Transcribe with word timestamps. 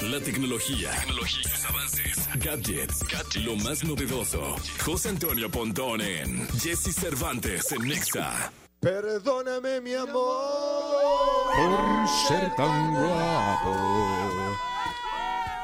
La 0.00 0.20
tecnología, 0.20 0.90
tecnología 1.00 1.40
y 1.40 1.48
sus 1.48 1.64
avances, 1.64 2.28
gadgets, 2.36 3.04
lo 3.44 3.56
más 3.56 3.82
novedoso. 3.82 4.56
José 4.84 5.08
Antonio 5.08 5.50
Pontón 5.50 6.00
en 6.02 6.46
Jesse 6.60 6.94
Cervantes 6.94 7.72
en 7.72 7.88
Nexa. 7.88 8.52
Perdóname, 8.80 9.80
mi 9.80 9.94
amor. 9.94 11.46
Por 11.56 12.08
ser 12.28 12.54
tan 12.56 12.94
guapo. 12.94 13.96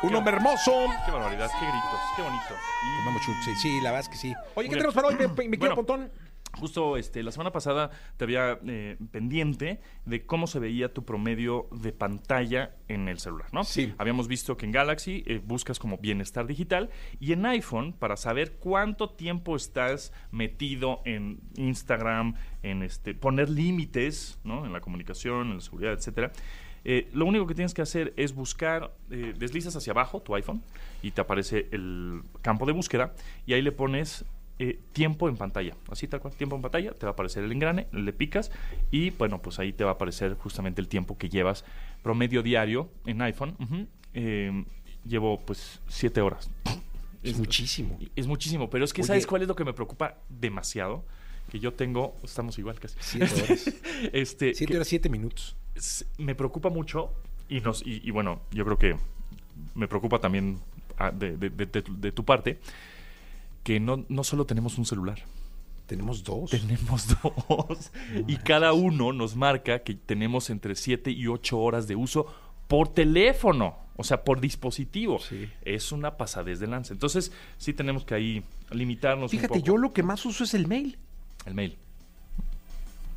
Un 0.03 0.15
hombre 0.17 0.35
hermoso. 0.35 0.87
Qué 1.05 1.13
barbaridad, 1.13 1.51
qué 1.61 1.67
gritos, 1.67 2.01
qué 2.17 2.23
bonito. 2.23 2.55
Vamos, 3.05 3.23
sí, 3.45 3.55
sí, 3.61 3.81
la 3.81 3.93
verdad 3.93 4.01
es 4.01 4.09
que 4.09 4.17
sí. 4.17 4.35
Oye, 4.55 4.69
¿qué 4.69 4.77
tenemos 4.77 4.95
para 4.95 5.09
hoy, 5.09 5.17
mi, 5.17 5.49
mi 5.49 5.57
Bueno. 5.57 5.77
Pontón? 5.77 6.11
Justo 6.59 6.97
este, 6.97 7.23
la 7.23 7.33
semana 7.33 7.53
pasada 7.53 7.91
te 8.17 8.25
había 8.25 8.59
eh, 8.67 8.97
pendiente 9.11 9.81
de 10.05 10.27
cómo 10.27 10.47
se 10.47 10.59
veía 10.59 10.93
tu 10.93 11.05
promedio 11.05 11.69
de 11.73 11.93
pantalla 11.93 12.77
en 12.89 13.09
el 13.09 13.19
celular, 13.19 13.49
¿no? 13.53 13.65
Sí. 13.65 13.95
Habíamos 13.99 14.29
visto 14.29 14.57
que 14.57 14.67
en 14.67 14.73
Galaxy 14.73 15.25
eh, 15.27 15.41
buscas 15.45 15.79
como 15.79 15.99
bienestar 15.99 16.47
digital 16.47 16.91
y 17.21 17.33
en 17.33 17.47
iPhone 17.47 17.93
para 17.93 18.17
saber 18.17 18.53
cuánto 18.53 19.11
tiempo 19.11 19.57
estás 19.57 20.13
metido 20.31 21.01
en 21.05 21.41
Instagram, 21.57 22.35
en 22.63 22.83
este 22.83 23.15
poner 23.15 23.49
límites, 23.49 24.39
¿no? 24.45 24.67
En 24.67 24.73
la 24.73 24.81
comunicación, 24.81 25.49
en 25.49 25.55
la 25.57 25.61
seguridad, 25.61 25.93
etcétera. 25.93 26.33
Eh, 26.85 27.09
lo 27.13 27.27
único 27.27 27.47
que 27.47 27.55
tienes 27.55 27.75
que 27.75 27.83
hacer 27.83 28.13
es 28.17 28.35
buscar, 28.35 28.93
deslizas 29.09 29.77
hacia 29.77 29.93
abajo 29.93 30.21
tu 30.21 30.35
iPhone 30.35 30.63
y 31.01 31.13
te 31.13 31.21
aparece 31.21 31.69
el 31.71 32.23
campo 32.43 32.67
de 32.67 32.73
búsqueda 32.73 33.15
y 33.47 33.53
ahí 33.53 33.63
le 33.63 33.71
pones 33.71 34.25
eh, 34.59 34.79
tiempo 34.93 35.29
en 35.29 35.37
pantalla, 35.37 35.75
así 35.91 36.07
tal 36.09 36.21
cual, 36.21 36.35
tiempo 36.35 36.57
en 36.57 36.63
pantalla, 36.63 36.93
te 36.93 37.07
va 37.07 37.11
a 37.11 37.13
aparecer 37.13 37.43
el 37.45 37.53
engrane, 37.53 37.87
le 37.93 38.13
picas 38.13 38.51
y 38.91 39.11
bueno, 39.11 39.41
pues 39.43 39.59
ahí 39.59 39.73
te 39.73 39.85
va 39.85 39.91
a 39.91 39.95
aparecer 39.95 40.35
justamente 40.35 40.81
el 40.81 40.89
tiempo 40.89 41.17
que 41.19 41.29
llevas 41.29 41.65
promedio 42.03 42.43
diario 42.43 42.89
en 43.07 43.23
iPhone. 43.23 43.57
ujú, 43.59 43.87
eh, 44.15 44.65
llevo 45.05 45.41
pues 45.41 45.81
siete 45.89 46.21
horas. 46.21 46.51
Es 47.23 47.39
muchísimo. 47.39 47.99
Es 48.17 48.27
muchísimo, 48.27 48.69
pero 48.71 48.85
es 48.85 48.93
que 48.93 49.03
Oye. 49.03 49.07
¿sabes 49.09 49.27
cuál 49.27 49.43
es 49.43 49.49
lo 49.49 49.57
que 49.57 49.65
me 49.65 49.73
preocupa 49.73 50.19
demasiado? 50.29 51.05
Que 51.51 51.59
yo 51.61 51.73
tengo, 51.73 52.17
estamos 52.23 52.59
igual 52.59 52.79
casi. 52.79 52.97
Siete 53.01 53.43
horas. 53.43 53.71
este, 54.13 54.55
Siete 54.55 54.73
que- 54.73 54.77
horas, 54.79 54.89
siete 54.89 55.09
minutos. 55.09 55.57
s- 55.75 56.05
me 56.19 56.35
preocupa 56.35 56.69
mucho 56.69 57.13
y 57.49 57.61
nos 57.61 57.85
y, 57.87 58.01
y 58.05 58.11
bueno 58.11 58.41
yo 58.53 58.65
creo 58.65 58.79
que 58.79 58.97
me 59.75 59.89
preocupa 59.89 60.19
también 60.21 60.59
ah, 60.99 61.11
de, 61.11 61.37
de- 61.37 61.51
de- 61.51 61.85
de 61.89 62.13
tu 62.13 62.25
parte 62.25 62.59
que 63.63 63.81
no, 63.81 64.05
no 64.09 64.25
solo 64.25 64.45
tenemos 64.47 64.79
un 64.79 64.85
celular 64.87 65.21
Tenemos 65.87 66.25
dos. 66.25 66.51
tenemos 66.51 67.07
dos 67.23 67.93
y 68.27 68.37
cada 68.37 68.73
uno 68.73 69.13
nos 69.13 69.37
marca 69.37 69.81
que 69.83 69.95
tenemos 69.95 70.51
entre 70.51 70.75
7 70.75 71.11
y 71.11 71.27
8 71.27 71.59
horas 71.59 71.87
de 71.87 71.97
uso 71.97 72.27
por 72.69 72.89
teléfono 72.89 73.77
o 73.97 74.05
sea 74.05 74.25
por 74.25 74.41
dispositivo 74.41 75.19
Sí. 75.21 75.49
es 75.63 75.93
una 75.93 76.17
pasadez 76.17 76.59
de 76.61 76.67
lanza 76.67 76.93
entonces 76.95 77.31
sí 77.59 77.73
tenemos 77.75 78.05
que 78.05 78.15
ahí 78.15 78.43
limitarnos 78.71 79.25
un 79.33 79.39
Fíjate, 79.39 79.55
poco 79.61 79.67
yo 79.67 79.77
lo 79.77 79.93
que 79.93 80.03
más 80.03 80.25
uso 80.25 80.45
es 80.45 80.55
el 80.55 80.67
mail. 80.67 80.99
el 81.45 81.55
mail 81.55 81.77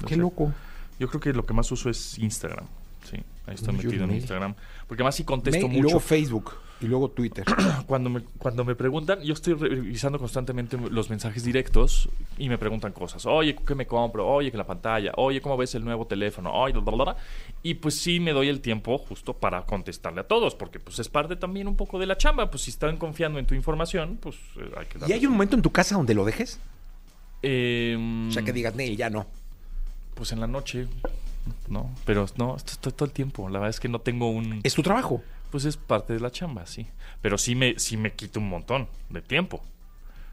No 0.02 0.08
Qué 0.08 0.16
sé. 0.16 0.20
loco. 0.22 0.54
yo 1.00 1.08
creo 1.08 1.22
que 1.22 1.34
lo 1.34 1.46
que 1.46 1.54
más 1.54 1.72
uso 1.72 1.90
es 1.90 2.18
Instagram 2.20 2.66
sí 3.10 3.18
ahí 3.48 3.56
estoy 3.56 3.74
metido 3.76 4.04
en. 4.04 4.12
Instagram 4.12 4.56
porque 4.88 5.02
además 5.02 5.16
sí 5.16 5.24
contesto 5.24 5.68
Mail 5.68 5.74
y 5.74 5.82
mucho 5.82 5.94
luego 5.94 6.00
Facebook. 6.00 6.54
Y 6.82 6.88
luego 6.88 7.10
Twitter. 7.10 7.46
cuando 7.88 8.10
me, 8.10 8.22
cuando 8.38 8.66
me 8.66 8.76
preguntan, 8.76 9.22
yo 9.22 9.34
estoy 9.34 9.54
revisando 9.54 10.20
constantemente 10.20 10.78
los 10.78 11.10
mensajes 11.10 11.44
directos 11.44 12.10
y 12.38 12.50
me 12.50 12.58
preguntan 12.58 12.92
cosas. 12.92 13.26
Oye, 13.26 13.56
¿qué 13.66 13.76
me 13.76 13.88
compro? 13.88 14.28
Oye, 14.28 14.52
que 14.52 14.58
la 14.58 14.68
pantalla. 14.68 15.12
Oye, 15.16 15.42
¿cómo 15.42 15.58
ves 15.58 15.74
el 15.76 15.86
nuevo 15.86 16.06
teléfono? 16.06 16.52
Oye, 16.54 16.74
bla, 16.74 16.82
bla, 16.82 17.04
bla. 17.06 17.16
Y 17.64 17.76
pues 17.76 17.98
sí 17.98 18.20
me 18.20 18.32
doy 18.34 18.50
el 18.50 18.62
tiempo 18.62 18.98
justo 18.98 19.34
para 19.34 19.66
contestarle 19.66 20.22
a 20.22 20.28
todos, 20.28 20.54
porque 20.54 20.80
pues 20.80 21.00
es 21.00 21.10
parte 21.10 21.36
también 21.36 21.68
un 21.68 21.78
poco 21.78 21.98
de 21.98 22.06
la 22.06 22.18
chamba. 22.18 22.52
Pues 22.52 22.64
si 22.64 22.72
están 22.72 22.98
confiando 22.98 23.40
en 23.40 23.46
tu 23.46 23.56
información, 23.56 24.18
pues 24.22 24.36
eh, 24.58 24.70
hay 24.78 24.86
que 24.86 25.00
¿Y 25.08 25.14
hay 25.14 25.26
un 25.26 25.32
momento 25.32 25.56
en 25.56 25.62
tu 25.62 25.72
casa 25.72 25.96
donde 25.96 26.14
lo 26.14 26.26
dejes? 26.26 26.60
Em, 27.42 28.28
O 28.30 28.32
sea, 28.32 28.44
que 28.44 28.54
digas, 28.54 28.76
Neil, 28.76 28.98
ya 28.98 29.10
no. 29.10 29.26
Pues 30.14 30.32
en 30.32 30.40
la 30.40 30.48
noche, 30.48 30.88
no. 31.68 31.94
Pero 32.06 32.26
no, 32.38 32.56
esto 32.56 32.74
estoy 32.74 32.92
todo 32.94 33.06
el 33.06 33.12
tiempo. 33.12 33.50
La 33.50 33.60
verdad 33.60 33.70
es 33.70 33.80
que 33.80 33.90
no 33.90 34.00
tengo 34.00 34.30
un... 34.30 34.62
Es 34.64 34.74
tu 34.74 34.84
trabajo. 34.84 35.22
Pues 35.52 35.66
es 35.66 35.78
parte 35.78 36.14
de 36.14 36.20
la 36.20 36.32
chamba, 36.32 36.66
sí. 36.66 36.88
Pero 37.22 37.38
sí 37.38 37.56
me, 37.56 37.80
sí 37.80 37.98
me 37.98 38.14
quita 38.14 38.40
un 38.40 38.50
montón 38.50 38.88
de 39.10 39.22
tiempo. 39.22 39.62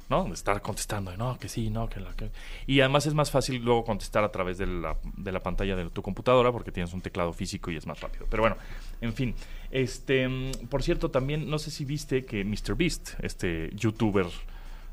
¿No? 0.09 0.25
De 0.25 0.35
estar 0.35 0.61
contestando, 0.61 1.17
no, 1.17 1.39
que 1.39 1.49
sí, 1.49 1.71
no, 1.71 1.89
que 1.89 1.99
la 1.99 2.13
que... 2.13 2.31
Y 2.67 2.81
además 2.81 3.07
es 3.07 3.15
más 3.15 3.31
fácil 3.31 3.65
luego 3.65 3.83
contestar 3.85 4.23
a 4.25 4.31
través 4.31 4.59
de 4.59 4.67
la, 4.67 4.99
de 5.17 5.33
la 5.33 5.41
pantalla 5.41 5.75
de 5.75 5.89
tu 5.89 6.03
computadora 6.03 6.53
porque 6.53 6.71
tienes 6.71 6.93
un 6.93 7.01
teclado 7.01 7.33
físico 7.33 7.71
y 7.71 7.77
es 7.77 7.87
más 7.87 7.99
rápido. 8.01 8.27
Pero 8.29 8.43
bueno, 8.43 8.57
en 9.01 9.15
fin. 9.15 9.35
Este, 9.71 10.29
por 10.69 10.83
cierto, 10.83 11.11
también 11.11 11.49
no 11.49 11.59
sé 11.59 11.71
si 11.71 11.87
viste 11.87 12.27
que 12.27 12.45
MrBeast, 12.45 13.15
este 13.23 13.71
youtuber 13.75 14.27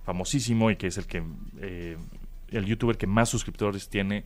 famosísimo 0.06 0.72
y 0.72 0.78
que 0.78 0.88
es 0.88 0.98
el 0.98 1.06
que 1.06 1.22
eh, 1.60 1.98
el 2.52 2.66
youtuber 2.66 2.98
que 2.98 3.08
más 3.08 3.28
suscriptores 3.28 3.90
tiene 3.90 4.24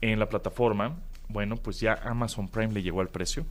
en 0.00 0.18
la 0.18 0.28
plataforma, 0.28 0.96
bueno, 1.32 1.56
pues 1.56 1.80
ya 1.80 1.94
Amazon 2.04 2.48
Prime 2.48 2.72
le 2.72 2.82
llegó 2.82 3.00
al 3.00 3.08
precio 3.08 3.44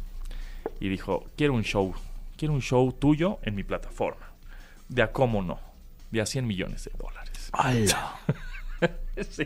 y 0.80 0.90
dijo, 0.90 1.26
quiero 1.36 1.54
un 1.54 1.64
show, 1.64 1.94
quiero 2.38 2.54
un 2.54 2.62
show 2.62 2.92
tuyo 2.92 3.40
en 3.44 3.56
mi 3.56 3.64
plataforma. 3.64 4.28
De 4.90 5.02
a 5.02 5.12
cómo 5.12 5.42
no, 5.42 5.60
de 6.12 6.22
a 6.22 6.26
100 6.26 6.46
millones 6.48 6.86
de 6.86 6.92
dólares. 6.98 7.50
Sí, 9.30 9.46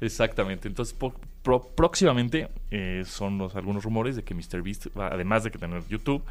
exactamente. 0.00 0.68
Entonces, 0.68 0.94
po- 0.94 1.14
pro- 1.42 1.60
próximamente 1.62 2.48
eh, 2.70 3.02
son 3.04 3.38
los, 3.38 3.56
algunos 3.56 3.82
rumores 3.82 4.14
de 4.14 4.22
que 4.22 4.34
MrBeast, 4.34 4.86
va, 4.96 5.08
además 5.08 5.42
de 5.42 5.50
que 5.50 5.58
tener 5.58 5.84
YouTube, 5.88 6.22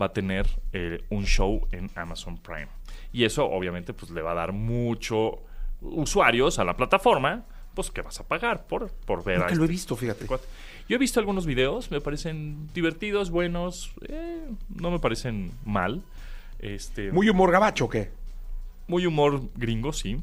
va 0.00 0.06
a 0.06 0.12
tener 0.12 0.46
eh, 0.72 1.02
un 1.10 1.24
show 1.26 1.66
en 1.72 1.90
Amazon 1.96 2.38
Prime. 2.38 2.68
Y 3.12 3.24
eso, 3.24 3.44
obviamente, 3.50 3.92
pues 3.94 4.12
le 4.12 4.22
va 4.22 4.30
a 4.32 4.34
dar 4.34 4.52
mucho 4.52 5.42
usuarios 5.80 6.58
a 6.60 6.64
la 6.64 6.76
plataforma, 6.76 7.44
pues 7.74 7.90
que 7.90 8.02
vas 8.02 8.20
a 8.20 8.24
pagar 8.28 8.66
por, 8.66 8.90
por 9.06 9.24
ver 9.24 9.36
a 9.36 9.38
Nunca 9.40 9.54
lo 9.54 9.62
he 9.62 9.64
este 9.64 9.72
visto, 9.72 9.96
fíjate. 9.96 10.26
cuate. 10.26 10.46
Yo 10.88 10.96
he 10.96 10.98
visto 10.98 11.18
algunos 11.20 11.46
videos, 11.46 11.90
me 11.90 12.00
parecen 12.00 12.68
divertidos, 12.74 13.30
buenos, 13.30 13.92
eh, 14.08 14.42
no 14.68 14.90
me 14.90 14.98
parecen 14.98 15.52
mal. 15.64 16.02
Este, 16.58 17.10
¿Muy 17.12 17.28
humor 17.28 17.50
gabacho 17.52 17.86
o 17.86 17.88
qué? 17.88 18.10
muy 18.86 19.06
humor 19.06 19.40
gringo, 19.56 19.92
sí. 19.94 20.18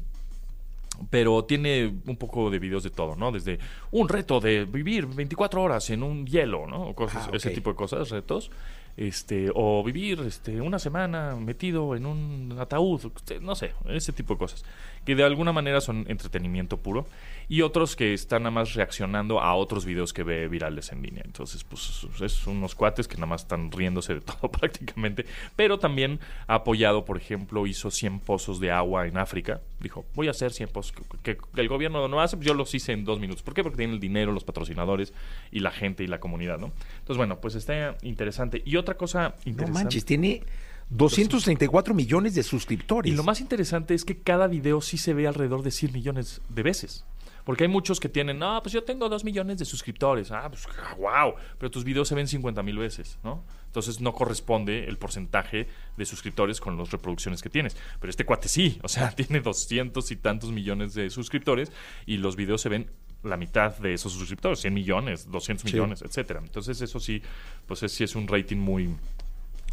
Pero 1.10 1.44
tiene 1.44 1.92
un 2.06 2.16
poco 2.16 2.48
de 2.50 2.58
videos 2.60 2.84
de 2.84 2.90
todo, 2.90 3.16
¿no? 3.16 3.32
Desde 3.32 3.58
un 3.90 4.08
reto 4.08 4.38
de 4.40 4.66
vivir 4.66 5.06
24 5.06 5.60
horas 5.62 5.90
en 5.90 6.02
un 6.04 6.26
hielo, 6.26 6.66
¿no? 6.68 6.88
O 6.88 6.94
cosas, 6.94 7.26
Ah, 7.26 7.30
ese 7.34 7.50
tipo 7.50 7.70
de 7.70 7.76
cosas, 7.76 8.10
retos. 8.10 8.50
Este, 8.96 9.50
o 9.54 9.82
vivir 9.82 10.20
este, 10.20 10.60
una 10.60 10.78
semana 10.78 11.34
metido 11.34 11.96
en 11.96 12.04
un 12.04 12.54
ataúd, 12.60 13.10
no 13.40 13.54
sé, 13.54 13.72
ese 13.88 14.12
tipo 14.12 14.34
de 14.34 14.38
cosas. 14.38 14.64
Que 15.06 15.14
de 15.16 15.24
alguna 15.24 15.50
manera 15.50 15.80
son 15.80 16.04
entretenimiento 16.08 16.76
puro. 16.76 17.06
Y 17.52 17.60
otros 17.60 17.96
que 17.96 18.14
están 18.14 18.44
nada 18.44 18.50
más 18.50 18.72
reaccionando 18.72 19.38
a 19.38 19.54
otros 19.54 19.84
videos 19.84 20.14
que 20.14 20.22
ve 20.22 20.48
virales 20.48 20.90
en 20.90 21.02
línea. 21.02 21.22
Entonces, 21.22 21.64
pues 21.64 22.06
es 22.22 22.46
unos 22.46 22.74
cuates 22.74 23.06
que 23.06 23.16
nada 23.16 23.26
más 23.26 23.42
están 23.42 23.70
riéndose 23.70 24.14
de 24.14 24.20
todo 24.22 24.50
prácticamente. 24.50 25.26
Pero 25.54 25.78
también 25.78 26.18
ha 26.46 26.54
apoyado, 26.54 27.04
por 27.04 27.18
ejemplo, 27.18 27.66
hizo 27.66 27.90
100 27.90 28.20
pozos 28.20 28.58
de 28.58 28.70
agua 28.70 29.06
en 29.06 29.18
África. 29.18 29.60
Dijo, 29.80 30.06
voy 30.14 30.28
a 30.28 30.30
hacer 30.30 30.50
100 30.54 30.70
pozos 30.70 30.94
que, 31.22 31.36
que 31.36 31.60
el 31.60 31.68
gobierno 31.68 32.08
no 32.08 32.22
hace, 32.22 32.38
pues 32.38 32.46
yo 32.46 32.54
los 32.54 32.74
hice 32.74 32.92
en 32.92 33.04
dos 33.04 33.20
minutos. 33.20 33.42
¿Por 33.42 33.52
qué? 33.52 33.62
Porque 33.62 33.76
tienen 33.76 33.96
el 33.96 34.00
dinero, 34.00 34.32
los 34.32 34.44
patrocinadores 34.44 35.12
y 35.50 35.60
la 35.60 35.72
gente 35.72 36.02
y 36.04 36.06
la 36.06 36.20
comunidad, 36.20 36.58
¿no? 36.58 36.72
Entonces, 37.00 37.18
bueno, 37.18 37.38
pues 37.42 37.54
está 37.54 37.98
interesante. 38.00 38.62
Y 38.64 38.76
otra 38.76 38.96
cosa 38.96 39.34
No 39.44 39.50
interesante. 39.50 39.78
manches, 39.78 40.06
tiene 40.06 40.42
234 40.88 41.92
millones 41.92 42.34
de 42.34 42.42
suscriptores. 42.42 43.12
Y 43.12 43.14
lo 43.14 43.24
más 43.24 43.42
interesante 43.42 43.92
es 43.92 44.06
que 44.06 44.16
cada 44.16 44.46
video 44.46 44.80
sí 44.80 44.96
se 44.96 45.12
ve 45.12 45.26
alrededor 45.26 45.62
de 45.62 45.70
100 45.70 45.92
millones 45.92 46.40
de 46.48 46.62
veces. 46.62 47.04
Porque 47.44 47.64
hay 47.64 47.68
muchos 47.68 47.98
que 47.98 48.08
tienen, 48.08 48.38
no, 48.38 48.62
pues 48.62 48.72
yo 48.72 48.84
tengo 48.84 49.08
2 49.08 49.24
millones 49.24 49.58
de 49.58 49.64
suscriptores. 49.64 50.30
Ah, 50.30 50.48
pues 50.48 50.66
wow. 50.98 51.34
Pero 51.58 51.70
tus 51.70 51.82
videos 51.84 52.06
se 52.08 52.14
ven 52.14 52.28
50 52.28 52.62
mil 52.62 52.78
veces, 52.78 53.18
¿no? 53.24 53.42
Entonces 53.66 54.00
no 54.00 54.12
corresponde 54.12 54.84
el 54.86 54.96
porcentaje 54.98 55.66
de 55.96 56.04
suscriptores 56.04 56.60
con 56.60 56.76
las 56.78 56.90
reproducciones 56.90 57.42
que 57.42 57.48
tienes. 57.48 57.76
Pero 58.00 58.10
este 58.10 58.24
cuate 58.24 58.48
sí, 58.48 58.78
o 58.82 58.88
sea, 58.88 59.10
tiene 59.16 59.40
200 59.40 60.10
y 60.10 60.16
tantos 60.16 60.52
millones 60.52 60.94
de 60.94 61.10
suscriptores 61.10 61.72
y 62.06 62.18
los 62.18 62.36
videos 62.36 62.60
se 62.60 62.68
ven 62.68 62.90
la 63.24 63.36
mitad 63.36 63.76
de 63.78 63.94
esos 63.94 64.12
suscriptores, 64.12 64.60
100 64.60 64.74
millones, 64.74 65.30
200 65.30 65.62
Sí. 65.62 65.72
millones, 65.74 66.02
etcétera. 66.02 66.40
Entonces 66.42 66.80
eso 66.80 67.00
sí, 67.00 67.22
pues 67.66 67.82
es, 67.82 67.92
sí 67.92 68.04
es 68.04 68.14
un 68.16 68.26
rating 68.28 68.56
muy, 68.58 68.94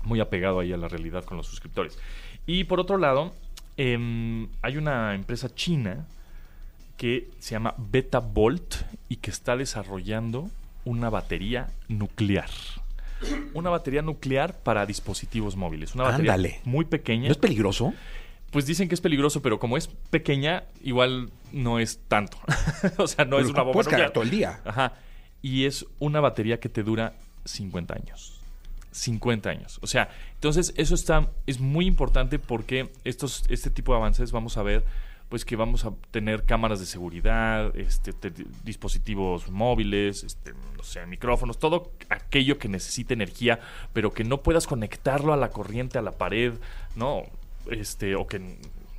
muy 0.03 0.19
apegado 0.19 0.59
ahí 0.59 0.71
a 0.71 0.77
la 0.77 0.87
realidad 0.87 1.23
con 1.25 1.37
los 1.37 1.47
suscriptores. 1.47 1.97
Y 2.45 2.63
por 2.65 2.79
otro 2.79 2.97
lado, 2.97 3.33
em, 3.77 4.47
hay 4.61 4.77
una 4.77 5.13
empresa 5.15 5.53
china 5.53 6.07
que 6.99 7.29
se 7.39 7.51
llama 7.51 7.75
Beta 7.77 8.19
Volt 8.19 8.75
y 9.07 9.15
que 9.15 9.31
está 9.31 9.55
desarrollando 9.55 10.49
una 10.83 11.09
batería 11.09 11.69
nuclear. 11.87 12.49
Una 13.53 13.69
batería 13.69 14.01
nuclear 14.01 14.59
para 14.59 14.85
dispositivos 14.85 15.55
móviles. 15.55 15.95
Una 15.95 16.03
batería 16.03 16.33
Ándale. 16.33 16.59
muy 16.65 16.83
pequeña. 16.83 17.27
¿No 17.27 17.31
es 17.31 17.37
peligroso? 17.37 17.93
Pues 18.51 18.65
dicen 18.65 18.89
que 18.89 18.95
es 18.95 19.01
peligroso, 19.01 19.41
pero 19.41 19.59
como 19.59 19.77
es 19.77 19.87
pequeña, 19.87 20.65
igual 20.83 21.29
no 21.53 21.79
es 21.79 22.01
tanto. 22.09 22.37
o 22.97 23.07
sea, 23.07 23.23
no 23.23 23.39
es 23.39 23.47
una 23.47 23.61
bomba 23.61 23.73
puedes 23.75 23.87
cargar 23.87 24.09
nuclear. 24.09 24.11
todo 24.11 24.23
el 24.25 24.29
día. 24.29 24.59
Ajá. 24.65 24.95
Y 25.41 25.65
es 25.65 25.85
una 25.99 26.19
batería 26.19 26.59
que 26.59 26.67
te 26.67 26.83
dura 26.83 27.13
50 27.45 27.93
años. 27.93 28.41
50 28.91 29.49
años. 29.49 29.79
O 29.81 29.87
sea, 29.87 30.09
entonces 30.33 30.73
eso 30.75 30.95
está, 30.95 31.29
es 31.47 31.61
muy 31.61 31.85
importante 31.85 32.39
porque 32.39 32.91
estos, 33.05 33.45
este 33.47 33.69
tipo 33.69 33.93
de 33.93 33.99
avances 33.99 34.33
vamos 34.33 34.57
a 34.57 34.63
ver 34.63 34.83
pues 35.29 35.45
que 35.45 35.55
vamos 35.55 35.85
a 35.85 35.91
tener 36.11 36.43
cámaras 36.43 36.79
de 36.79 36.85
seguridad, 36.87 37.75
este, 37.77 38.13
te- 38.13 38.33
dispositivos 38.63 39.49
móviles, 39.51 40.23
este, 40.23 40.53
no 40.75 40.83
sé, 40.83 41.05
micrófonos, 41.05 41.59
todo 41.59 41.91
aquello 42.09 42.57
que 42.57 42.67
necesite 42.67 43.13
energía, 43.13 43.59
pero 43.93 44.11
que 44.11 44.23
no 44.23 44.41
puedas 44.41 44.65
conectarlo 44.65 45.31
a 45.31 45.37
la 45.37 45.49
corriente, 45.51 45.97
a 45.99 46.01
la 46.01 46.13
pared, 46.13 46.53
¿no? 46.95 47.23
Este, 47.69 48.15
o 48.15 48.25
que 48.25 48.57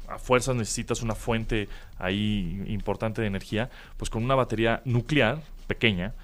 a 0.09 0.19
fuerzas 0.19 0.55
necesitas 0.55 1.03
una 1.03 1.15
fuente 1.15 1.69
ahí 1.99 2.63
importante 2.69 3.21
de 3.21 3.27
energía, 3.27 3.69
pues 3.97 4.09
con 4.11 4.23
una 4.25 4.35
batería 4.37 4.83
nuclear 4.85 5.43
pequeña, 5.67 6.15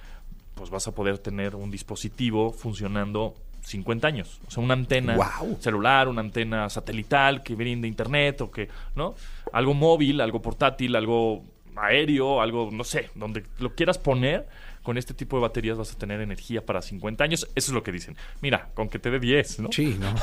pues 0.56 0.70
vas 0.70 0.88
a 0.88 0.93
poder 0.93 1.19
tener 1.19 1.55
un 1.55 1.70
dispositivo 1.70 2.50
funcionando 2.50 3.35
50 3.62 4.08
años. 4.08 4.41
O 4.49 4.50
sea, 4.50 4.62
una 4.62 4.75
antena 4.75 5.17
celular, 5.61 6.08
una 6.08 6.23
antena 6.23 6.70
satelital 6.70 7.43
que 7.43 7.55
brinde 7.55 7.87
internet 7.87 8.41
o 8.41 8.50
que, 8.50 8.69
¿no? 8.94 9.14
Algo 9.53 9.75
móvil, 9.75 10.20
algo 10.20 10.41
portátil, 10.41 10.97
algo 10.97 11.44
aéreo, 11.76 12.41
algo, 12.41 12.70
no 12.73 12.85
sé, 12.85 13.11
donde 13.14 13.44
lo 13.58 13.75
quieras 13.75 13.99
poner, 13.99 14.49
con 14.82 14.97
este 14.97 15.12
tipo 15.12 15.37
de 15.37 15.43
baterías 15.43 15.76
vas 15.76 15.93
a 15.93 15.99
tener 15.99 16.23
energía 16.23 16.64
para 16.64 16.81
50 16.81 17.23
años. 17.23 17.47
Eso 17.55 17.70
es 17.70 17.75
lo 17.75 17.82
que 17.82 17.93
dicen. 17.93 18.17
Mira, 18.41 18.70
con 18.73 18.88
que 18.88 18.99
te 18.99 19.11
dé 19.11 19.19
10, 19.19 19.61
¿no? 19.61 19.69
Sí, 19.73 19.99
¿no? 20.00 20.14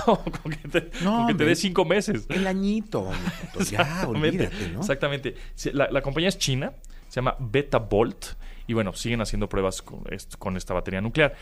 con 0.42 0.52
que 0.52 0.68
te, 0.68 0.90
No, 1.04 1.28
dé 1.32 1.56
5 1.56 1.86
meses. 1.86 2.26
El 2.30 2.48
añito. 2.48 3.12
Ya, 3.70 3.82
Exactamente, 3.82 4.08
olvídate, 4.48 4.70
¿no? 4.70 4.80
Exactamente. 4.80 5.36
La, 5.74 5.92
la 5.92 6.02
compañía 6.02 6.30
es 6.30 6.40
china, 6.40 6.74
se 7.08 7.16
llama 7.16 7.36
Beta 7.40 7.78
Bolt, 7.78 8.26
y 8.74 8.76
bueno, 8.76 8.94
siguen 8.94 9.22
haciendo 9.22 9.48
pruebas 9.48 9.82
con, 9.82 10.04
con 10.40 10.58
esta 10.58 10.74
batería 10.74 11.00
nuclear. 11.02 11.36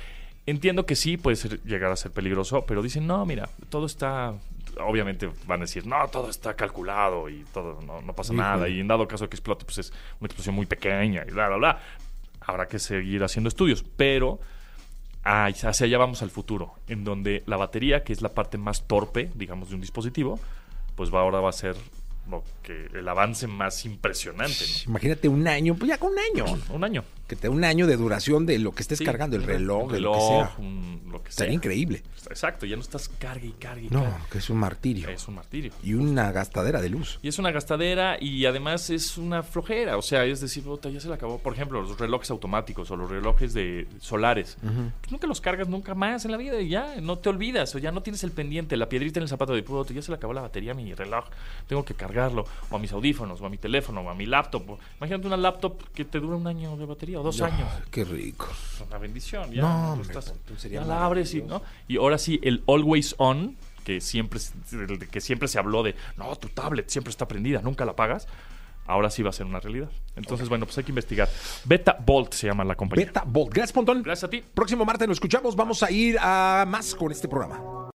Entiendo 0.46 0.86
que 0.86 0.96
sí 0.96 1.18
puede 1.18 1.36
ser- 1.38 1.62
llegar 1.64 1.92
a 1.92 1.96
ser 1.96 2.12
peligroso, 2.12 2.66
pero 2.66 2.82
dicen, 2.82 3.08
no, 3.08 3.26
mira, 3.26 3.48
todo 3.70 3.86
está. 3.86 4.34
Obviamente 4.80 5.30
van 5.48 5.60
a 5.62 5.64
decir, 5.66 5.86
no, 5.86 6.08
todo 6.08 6.30
está 6.30 6.56
calculado 6.56 7.30
y 7.30 7.44
todo, 7.54 7.80
no, 7.82 8.02
no 8.02 8.14
pasa 8.14 8.34
Híjole. 8.34 8.48
nada. 8.48 8.68
Y 8.70 8.80
en 8.80 8.88
dado 8.88 9.08
caso 9.08 9.30
que 9.30 9.36
explote, 9.36 9.66
pues 9.66 9.78
es 9.78 9.92
una 10.20 10.28
explosión 10.28 10.56
muy 10.56 10.66
pequeña 10.66 11.24
y 11.28 11.32
bla, 11.32 11.48
bla, 11.48 11.58
bla. 11.58 11.80
Habrá 12.42 12.68
que 12.68 12.80
seguir 12.80 13.24
haciendo 13.24 13.48
estudios, 13.50 13.84
pero 13.96 14.40
hacia 15.24 15.70
allá 15.86 15.98
vamos 15.98 16.22
al 16.24 16.32
futuro, 16.32 16.74
en 16.88 17.04
donde 17.04 17.44
la 17.46 17.58
batería, 17.58 18.04
que 18.04 18.12
es 18.14 18.22
la 18.22 18.30
parte 18.30 18.58
más 18.58 18.88
torpe, 18.88 19.30
digamos, 19.36 19.70
de 19.70 19.76
un 19.76 19.82
dispositivo, 19.82 20.40
pues 20.96 21.14
va, 21.14 21.22
ahora 21.22 21.40
va 21.40 21.50
a 21.50 21.54
ser 21.54 21.76
lo 22.30 22.44
que 22.64 22.88
el 22.94 23.08
avance 23.08 23.46
más 23.48 23.84
impresionante, 23.86 24.64
¿no? 24.86 24.92
Imagínate 24.92 25.28
un 25.28 25.48
año, 25.48 25.76
pues 25.76 25.90
ya 25.90 25.98
con 25.98 26.14
un 26.14 26.20
año. 26.20 26.46
Un 26.70 26.84
año. 26.84 27.04
Que 27.32 27.38
te 27.38 27.44
dé 27.44 27.50
un 27.50 27.64
año 27.64 27.88
de 27.88 27.96
duración 27.96 28.46
de 28.46 28.60
lo 28.60 28.74
que 28.74 28.82
estés 28.82 28.98
Sí, 28.98 29.06
cargando, 29.06 29.38
el 29.38 29.44
reloj, 29.44 29.86
un 29.86 29.92
de 29.94 30.02
lo 30.02 30.12
que 30.12 30.20
sea. 30.20 30.52
un- 30.58 31.02
lo 31.10 31.24
que 31.24 31.32
sea. 31.32 31.38
Sería 31.46 31.54
increíble. 31.56 32.04
Exacto, 32.30 32.66
ya 32.66 32.76
no 32.76 32.82
estás 32.82 33.10
cargue 33.10 33.48
y 33.48 33.52
cargue 33.54 33.88
y 33.88 33.90
No, 33.90 34.04
cargue. 34.04 34.18
que 34.32 34.38
es 34.38 34.50
un 34.50 34.58
martirio. 34.58 35.10
Es 35.10 35.28
un 35.28 35.36
martirio. 35.36 35.72
Y 35.84 35.94
una 35.96 36.32
gastadera 36.32 36.82
de 36.82 36.90
luz. 36.90 37.20
Y 37.22 37.28
es 37.30 37.40
una 37.40 37.52
gastadera 37.52 38.18
y 38.22 38.46
además 38.46 38.90
es 38.90 39.18
una 39.18 39.44
flojera. 39.44 39.98
O 39.98 40.02
sea, 40.02 40.24
es 40.26 40.40
decir, 40.42 40.64
ya 40.94 41.00
se 41.00 41.08
le 41.08 41.14
acabó. 41.14 41.40
Por 41.40 41.54
ejemplo, 41.54 41.82
los 41.82 41.98
relojes 41.98 42.30
automáticos 42.32 42.92
o 42.92 42.96
los 42.98 43.10
relojes 43.10 43.54
de 43.54 43.88
solares. 44.00 44.58
Pues 44.62 45.12
nunca 45.12 45.26
los 45.28 45.40
cargas 45.42 45.68
nunca 45.70 45.96
más 45.96 46.24
en 46.26 46.32
la 46.32 46.38
vida 46.38 46.60
y 46.62 46.68
ya 46.70 46.96
no 47.02 47.18
te 47.18 47.30
olvidas. 47.30 47.74
O 47.76 47.80
ya 47.80 47.92
no 47.94 48.02
tienes 48.04 48.24
el 48.26 48.32
pendiente, 48.32 48.76
la 48.78 48.88
piedrita 48.90 49.20
en 49.20 49.24
el 49.24 49.30
zapato 49.30 49.54
de 49.54 49.64
puta, 49.64 49.94
ya 49.94 50.02
se 50.02 50.12
le 50.12 50.16
acabó 50.16 50.34
la 50.34 50.42
batería 50.42 50.72
a 50.72 50.76
mi 50.76 50.94
reloj. 50.94 51.26
Tengo 51.68 51.84
que 51.84 51.94
cargarlo. 51.96 52.46
O 52.70 52.76
a 52.76 52.80
mis 52.80 52.92
audífonos, 52.94 53.40
o 53.42 53.46
a 53.46 53.50
mi 53.50 53.58
teléfono, 53.58 54.02
o 54.02 54.10
a 54.10 54.16
mi 54.16 54.26
laptop. 54.26 54.78
Imagínate 54.98 55.28
una 55.28 55.38
laptop 55.38 55.82
que 55.94 56.06
te 56.06 56.20
dura 56.20 56.36
un 56.38 56.46
año 56.48 56.76
de 56.78 56.86
batería 56.86 57.20
dos 57.24 57.42
años. 57.42 57.68
Qué 57.90 58.04
rico. 58.04 58.48
Es 58.76 58.82
una 58.82 58.98
bendición. 58.98 59.52
Ya, 59.52 59.62
No, 59.62 59.96
tú 59.96 60.02
estás- 60.04 60.34
tú 60.46 60.56
ya 60.70 60.82
la 60.84 61.06
abres 61.06 61.34
y, 61.34 61.42
¿no? 61.42 61.62
y 61.88 61.98
ahora 61.98 62.18
sí, 62.18 62.40
el 62.44 62.64
always 62.68 63.16
on, 63.18 63.58
que 63.84 64.00
siempre, 64.02 64.40
que 65.12 65.22
siempre 65.22 65.48
se 65.48 65.58
habló 65.60 65.84
de, 65.84 65.96
no, 66.18 66.36
tu 66.36 66.50
tablet 66.50 66.90
siempre 66.90 67.10
está 67.12 67.28
prendida, 67.28 67.62
nunca 67.62 67.86
la 67.86 67.92
apagas. 67.94 68.28
Ahora 68.88 69.10
sí 69.10 69.22
va 69.24 69.30
a 69.30 69.34
ser 69.34 69.46
una 69.46 69.60
realidad. 69.60 69.90
Entonces, 70.16 70.50
bueno, 70.50 70.66
pues 70.66 70.78
hay 70.78 70.84
que 70.84 70.92
investigar. 70.92 71.30
Beta 71.66 71.96
Bolt 72.04 72.34
se 72.34 72.48
llama 72.48 72.64
la 72.64 72.76
compañía. 72.76 73.06
Beta 73.06 73.24
Bolt. 73.26 73.54
Gracias, 73.54 73.72
Pontón. 73.74 74.02
Gracias 74.04 74.26
a 74.26 74.30
ti. 74.30 74.44
Próximo 74.54 74.84
martes 74.86 75.08
lo 75.08 75.14
escuchamos. 75.14 75.56
Vamos 75.56 75.82
a 75.84 75.92
ir 75.92 76.18
a 76.20 76.66
más 76.68 76.94
con 76.96 77.12
este 77.12 77.28
programa. 77.28 77.82